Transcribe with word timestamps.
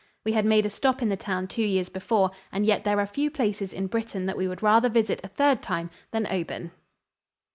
We 0.25 0.31
had 0.31 0.45
made 0.45 0.65
a 0.65 0.69
stop 0.71 1.03
in 1.03 1.09
the 1.09 1.15
town 1.15 1.45
two 1.47 1.61
years 1.61 1.87
before, 1.89 2.31
and 2.51 2.65
yet 2.65 2.83
there 2.83 2.99
are 2.99 3.05
few 3.05 3.29
places 3.29 3.71
in 3.71 3.85
Britain 3.85 4.25
that 4.25 4.35
we 4.35 4.47
would 4.47 4.63
rather 4.63 4.89
visit 4.89 5.21
a 5.23 5.27
third 5.27 5.61
time 5.61 5.91
than 6.09 6.25
Oban. 6.31 6.71